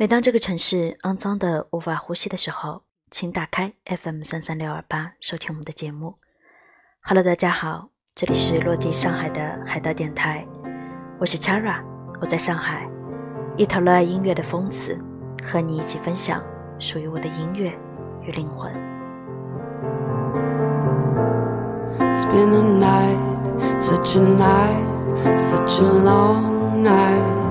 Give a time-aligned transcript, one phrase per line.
[0.00, 6.14] 每当这个城市肮脏的无法呼吸的时候，请打开 FM 三三六二八收听我们的节目。
[7.00, 10.46] Hello，大家好，这里是落地上海的海盗电台，
[11.18, 11.82] 我是 Chara，
[12.20, 12.88] 我在上海，
[13.56, 14.96] 一头热爱音乐的疯子，
[15.42, 16.40] 和你一起分享
[16.78, 17.76] 属于我的音乐
[18.22, 18.72] 与灵魂。
[21.98, 27.47] It's been a night, such a night, such a long night.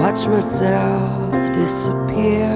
[0.00, 2.52] Watch myself disappear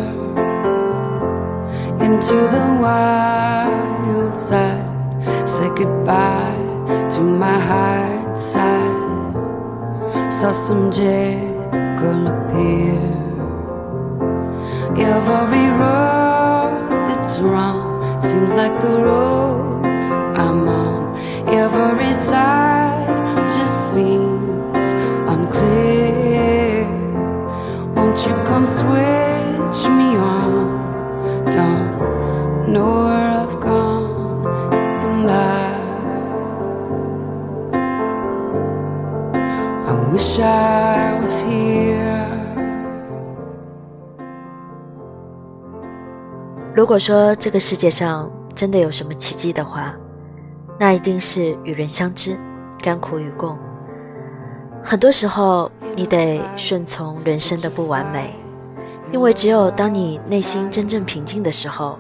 [2.01, 5.47] into the wild side.
[5.47, 6.57] Say goodbye
[7.11, 9.35] to my hide side.
[10.33, 12.99] Saw some Jekyll appear.
[14.97, 19.85] Every road that's wrong seems like the road
[20.35, 21.19] I'm on.
[21.49, 24.87] Every side just seems
[25.29, 25.94] unclear.
[28.15, 31.51] Won't you come switch me on?
[31.51, 34.47] Don't know where I've gone,
[35.03, 35.75] and I.
[39.85, 42.31] I wish I was here.
[46.73, 49.93] 如果说这个世界上真的有什么奇迹的话，
[50.79, 52.39] 那一定是与人相知，
[52.81, 53.59] 甘苦与共。
[54.87, 58.35] 很多时候，你得顺从人生的不完美，
[59.11, 61.99] 因为只有当你内心真正平静的时候，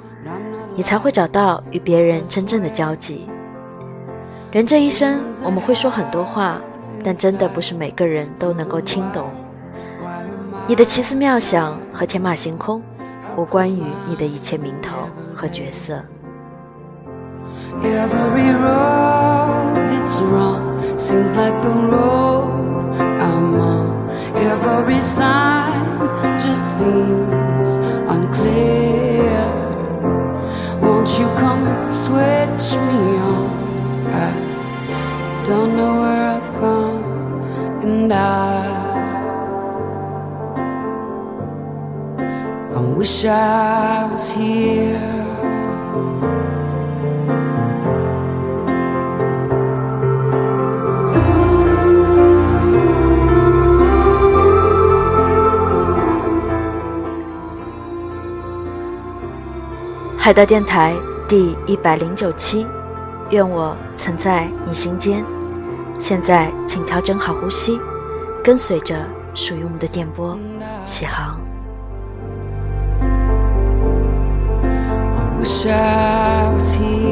[0.76, 3.26] 你才会找到与别人真正的交集。
[4.52, 6.60] 人这一生，我们会说很多话，
[7.02, 9.28] 但真的不是每个人都能够听懂。
[10.66, 12.82] 你的奇思妙想和天马行空，
[13.34, 14.92] 无关于你的一切名头
[15.34, 16.02] 和角色。
[17.82, 20.60] Every road it's wrong
[20.98, 22.44] seems like the road
[24.46, 25.84] Every sign
[26.38, 27.70] just seems
[28.14, 29.40] unclear.
[30.82, 33.00] Won't you come switch me
[33.32, 33.48] on?
[34.12, 37.04] I don't know where I've gone,
[37.84, 38.84] and I.
[42.76, 44.63] I wish I was here.
[60.24, 60.94] 海盗电台
[61.28, 62.66] 第一百零九期，
[63.28, 65.22] 愿我曾在你心间。
[66.00, 67.78] 现在，请调整好呼吸，
[68.42, 68.96] 跟随着
[69.34, 70.34] 属于我们的电波
[70.82, 71.38] 起航。
[75.12, 77.03] I wish I was here.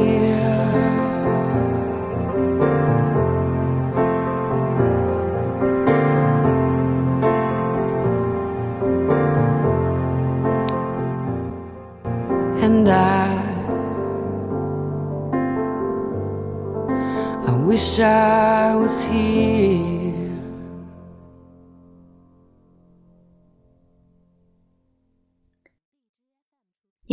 [12.84, 12.91] 你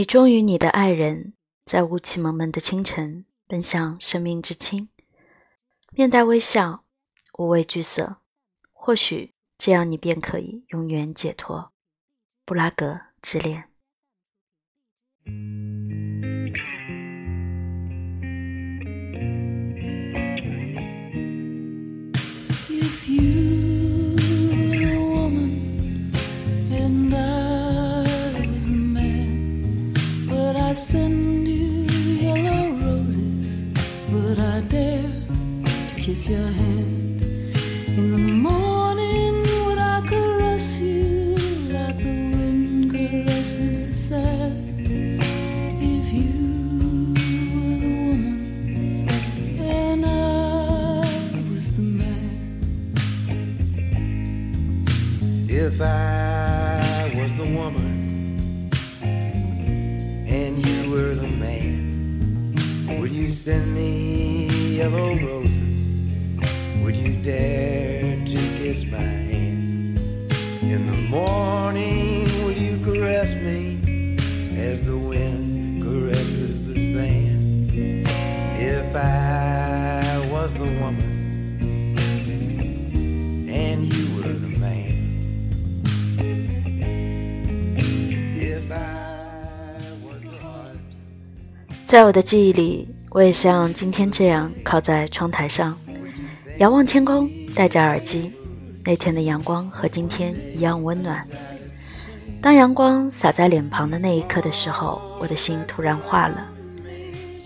[0.06, 1.34] 终于，你的爱人，
[1.66, 4.90] 在雾气蒙蒙的清晨奔向生命之轻，
[5.92, 6.84] 面带微笑，
[7.38, 8.18] 无畏惧色。
[8.72, 11.72] 或许这样，你便可以永远解脱。
[12.44, 13.70] 布拉格之恋。
[36.10, 37.22] Kiss your hand?
[38.00, 39.34] In the morning,
[39.66, 41.36] would I caress you
[41.76, 44.88] like the wind caresses the sand?
[45.96, 47.14] If you
[47.54, 49.08] were the woman
[49.60, 50.10] and I
[51.52, 52.38] was the man.
[55.48, 58.72] If I was the woman
[60.38, 62.56] and you were the man,
[63.00, 63.79] would you send me
[91.86, 95.76] 在我的记忆里，我也像今天这样靠在窗台上，
[96.60, 98.32] 遥望天空，戴着耳机。
[98.86, 101.26] 那天的阳光和今天一样温暖。
[102.42, 106.48] 当阳光洒在脸庞的那一刻的时候，我的心突然化了。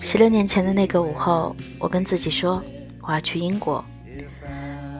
[0.01, 2.61] 十六年前的那个午后，我跟自己说，
[3.01, 3.83] 我要去英国，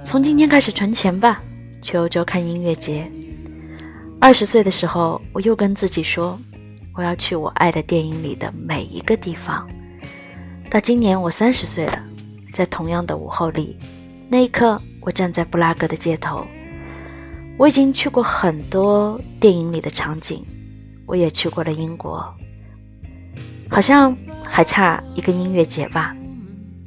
[0.04, 1.42] 从今天开始存钱吧，
[1.82, 3.12] 去欧洲看音乐节。
[4.24, 6.40] 二十岁的时候，我又跟自己说，
[6.94, 9.68] 我要去我爱的电影里的每一个地方。
[10.70, 12.02] 到今年我三十岁了，
[12.54, 13.78] 在同样的午后里，
[14.30, 16.48] 那一刻，我站在布拉格的街头。
[17.58, 20.42] 我已经去过很多电影里的场景，
[21.06, 22.26] 我也去过了英国，
[23.70, 26.16] 好像还差一个音乐节吧。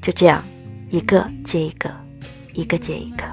[0.01, 0.43] 就这样，
[0.89, 1.95] 一个接一个，
[2.55, 3.25] 一个接一个。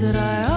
[0.00, 0.49] that I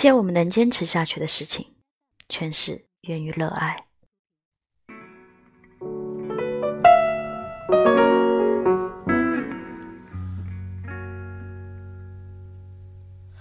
[0.00, 1.66] 些我们能坚持下去的事情，
[2.26, 3.84] 全是源于热爱。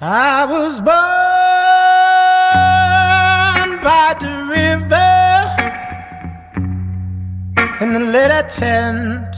[0.01, 0.89] I was born
[3.81, 5.47] by the river
[7.79, 9.33] in a little tent.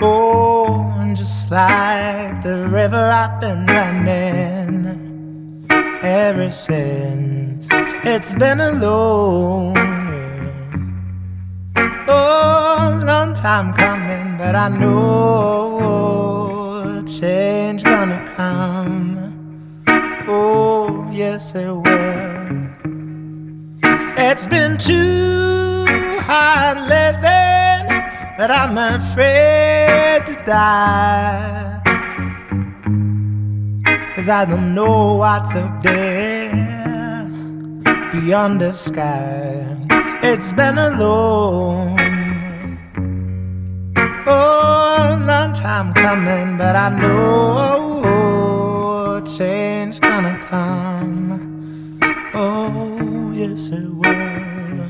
[0.00, 4.85] Oh, and just like the river, I've been running
[6.06, 7.68] ever since.
[8.04, 9.76] It's been alone.
[12.08, 15.96] Oh, long time coming, but I know
[17.06, 19.04] change gonna come.
[20.28, 21.84] Oh, yes, it will.
[24.18, 25.86] It's been too
[26.20, 28.02] hard living,
[28.38, 31.85] but I'm afraid to die.
[34.16, 37.28] Cause I don't know what's up there
[38.12, 39.76] beyond the sky.
[40.22, 41.98] It's been alone.
[44.26, 47.86] Oh, long time coming, but I know
[49.36, 51.98] change gonna come.
[52.32, 54.88] Oh, yes, it will.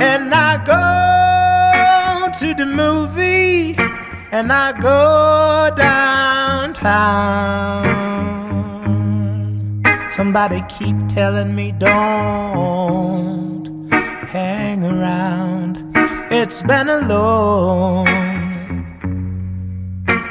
[0.00, 3.74] And I go to the movie,
[4.30, 5.74] and I go
[6.74, 8.12] downtown.
[10.12, 11.90] Somebody keep telling me don't
[14.28, 15.78] hang around.
[16.30, 18.06] It's been alone.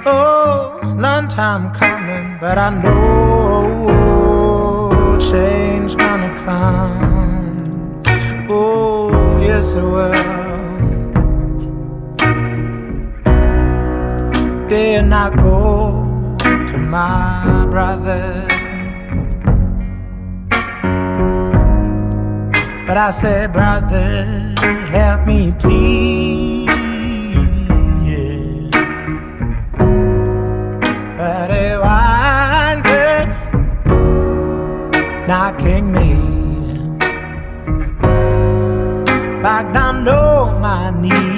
[0.06, 4.04] Oh, long time coming, but I know
[5.20, 8.02] change gonna come.
[8.50, 9.10] Oh,
[9.42, 10.14] yes, it will.
[14.68, 15.83] Did not go
[16.94, 18.46] my brother.
[22.86, 24.54] But I said, brother,
[24.96, 26.70] help me please.
[31.18, 33.28] But it winds up
[35.28, 36.12] knocking me
[39.42, 41.33] back down on my knees.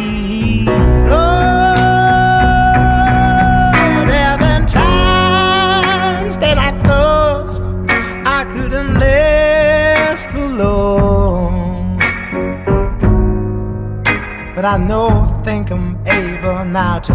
[14.65, 17.13] But I know, I think I'm able now to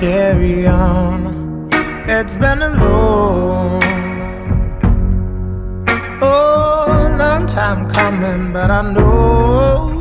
[0.00, 1.68] carry on.
[2.08, 3.82] It's been a long,
[6.22, 9.92] oh, long time coming, but I know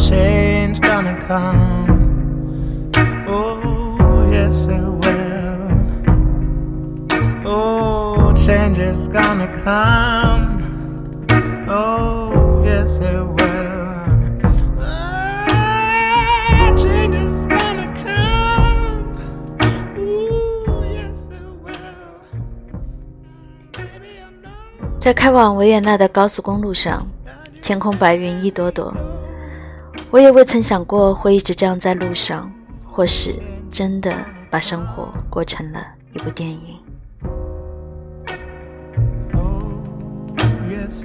[0.00, 2.90] change gonna come.
[3.28, 5.68] Oh, yes, it will.
[7.46, 10.47] Oh, change is gonna come.
[25.08, 27.02] 在开往维也纳的高速公路上，
[27.62, 28.94] 天空白云一朵朵。
[30.10, 32.52] 我也未曾想过会一直这样在路上，
[32.84, 33.34] 或是
[33.70, 34.14] 真的
[34.50, 35.80] 把生活过成了
[36.12, 36.78] 一部电影。
[39.32, 39.72] Oh,
[40.68, 41.02] yes,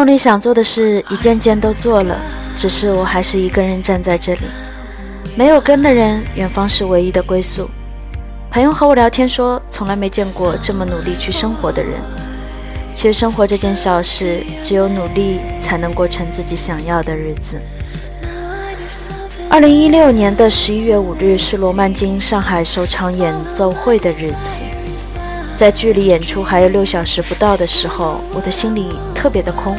[0.00, 2.18] 梦里想做的事一件件都做了，
[2.56, 4.40] 只是我还是一个人站在这里。
[5.36, 7.68] 没有根的人，远方是唯一的归宿。
[8.50, 12.00] 朋友和我聊天说，从来没见过这么努力去生活的人。
[12.94, 17.60] 其实生活这件小事，只有努力才能过成自己想要的日子。
[19.50, 24.62] 二零一六年的十一月五日是罗曼金上海首场演奏会的日子，
[25.60, 29.76] 在距离演出还有六小时不到的时候，我的心里特别的空。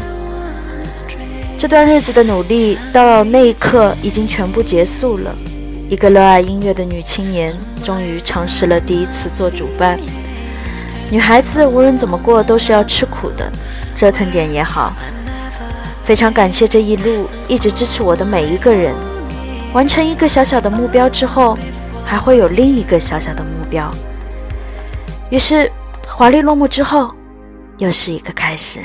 [1.58, 5.36] 这段日子的努力，到那一刻已经全部结束了。
[5.90, 10.00] 一个热爱音乐的女青年，终于尝试了第一次做主办。
[11.10, 13.52] 女孩子无论怎么过都是要吃苦的，
[13.96, 14.94] 折腾点也好。
[16.06, 18.94] 非常感谢这一路一直支持我的每一个人。
[19.74, 21.58] 完成一个小小的目标之后，
[22.06, 23.90] 还会有另一个小小的目标。
[25.32, 25.72] 于是，
[26.06, 27.10] 华丽落幕之后，
[27.78, 28.82] 又是一个开始。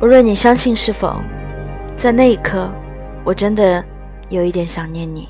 [0.00, 1.18] 无论你相信是否，
[2.04, 2.70] 在那一刻，
[3.24, 3.82] 我真的
[4.28, 5.26] 有一点想念你。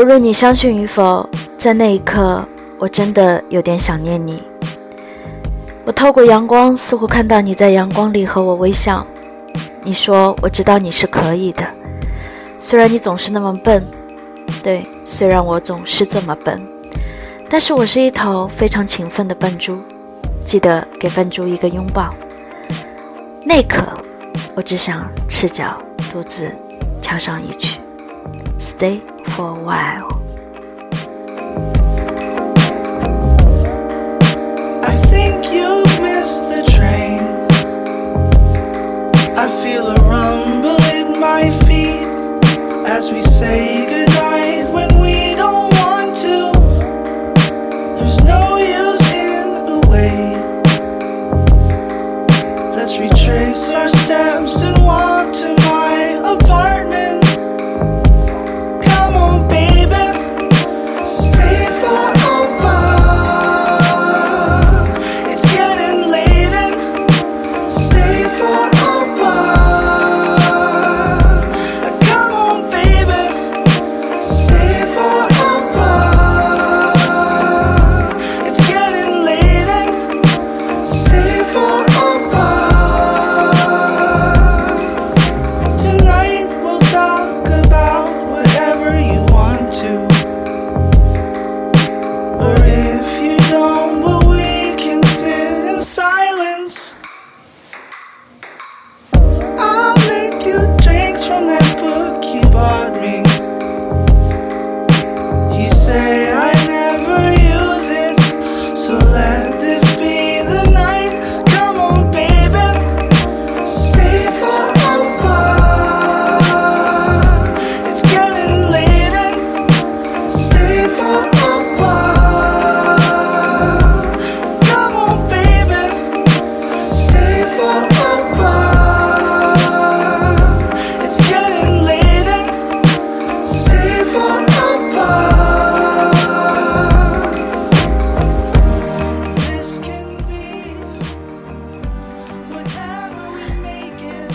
[0.00, 1.28] 无论你相信与否，
[1.58, 2.42] 在那一刻，
[2.78, 4.42] 我真的有点想念你。
[5.84, 9.06] 我透过阳光，似乎看到你在阳光里和我微笑。
[9.82, 11.66] 你说：“我知道你是可以的，
[12.58, 13.86] 虽然你总是那么笨。”
[14.64, 16.58] 对，虽然我总是这么笨，
[17.50, 19.78] 但是我是一头非常勤奋的笨猪。
[20.46, 22.14] 记得给笨猪一个拥抱。
[23.44, 23.82] 那一刻，
[24.54, 25.76] 我只想赤脚
[26.10, 26.50] 独自
[27.02, 27.82] 跳上一曲。
[28.58, 29.00] Stay
[29.30, 30.08] for a while.
[34.82, 37.20] I think you missed the train.
[39.36, 42.06] I feel a rumble in my feet
[42.86, 43.79] as we say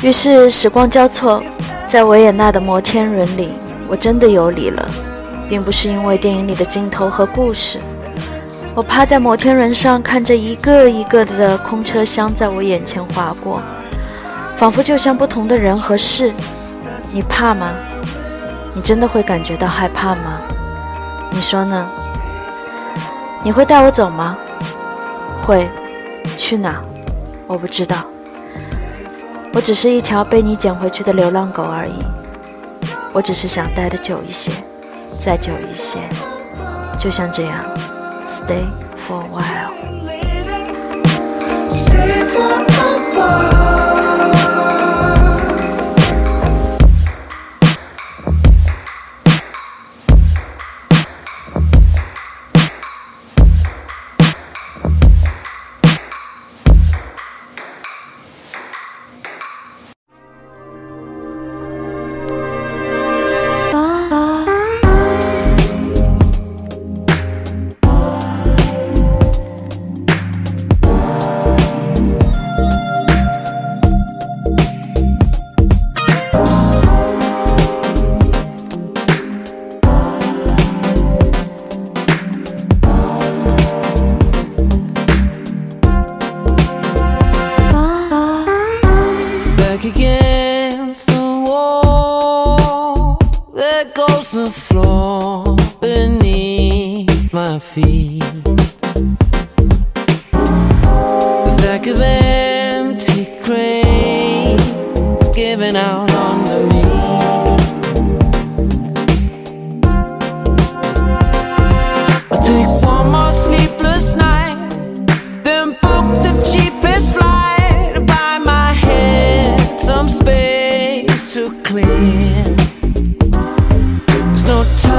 [0.05, 1.41] 于是时光交错，
[1.88, 3.50] 在维也纳的摩天轮里，
[3.88, 4.88] 我真的有理了，
[5.50, 7.79] 并不是因为电影里的镜头和故事。
[8.75, 13.59] 我趴在摩天轮上，看着一个一个的空车厢在我眼前划过，
[14.55, 16.31] 仿佛就像不同的人和事。
[17.12, 17.71] 你怕吗？
[18.75, 20.38] 你真的会感觉到害怕吗？
[21.31, 21.83] 你说呢？
[23.41, 24.38] 你会带我走吗？
[25.43, 25.67] 会。
[26.38, 26.79] 去哪？
[27.47, 27.97] 我不知道。
[29.55, 32.03] 我只是一条被你捡回去的流浪狗而已。
[33.13, 34.51] 我只是想待的久一些，
[35.17, 35.97] 再久一些，
[37.00, 37.63] 就像这样
[38.27, 38.65] ，stay
[39.07, 39.65] for a while。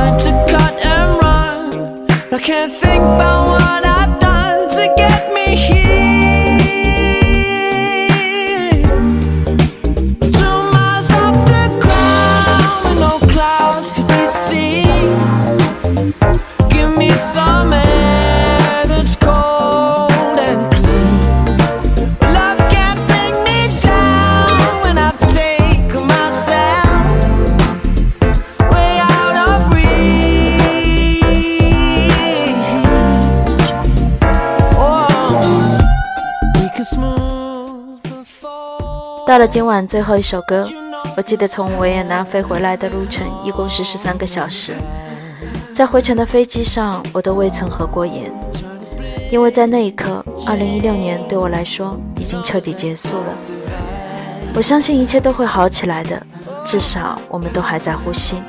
[0.07, 2.07] Time to cut and run.
[2.33, 3.46] I can't think about
[39.27, 40.65] 到了今晚最后一首歌，
[41.17, 44.73] 我记得从维也纳飞回来的路程一共是十三个小时，
[45.75, 48.33] 在回程的飞机上，我都未曾合过眼，
[49.29, 53.35] 因为在那一刻，二零一六年对我来说已经彻底结束了。
[54.55, 56.25] 我相信一切都会好起来的，
[56.65, 58.41] 至少我们都还在呼吸，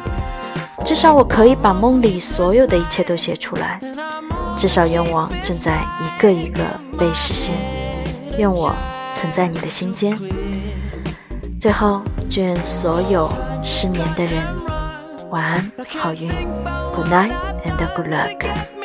[0.86, 3.80] 至少我可以把梦里所有的一切都写出来，
[4.56, 6.62] 至少愿望正在一个一个
[7.00, 7.56] 被实现，
[8.38, 8.72] 愿我
[9.16, 10.16] 曾在你的心间。
[11.68, 13.30] 最后，祝愿所有
[13.62, 14.42] 失眠的人
[15.30, 16.30] 晚安，好运
[16.96, 17.34] ，Good night
[17.66, 18.77] and good luck。